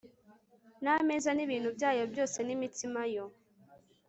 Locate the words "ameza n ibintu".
0.95-1.69